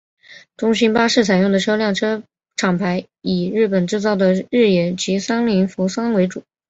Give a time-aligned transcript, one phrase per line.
[0.57, 1.93] 中兴巴士采用的车辆
[2.55, 6.41] 厂牌以日本制造的日野及三菱扶桑为主。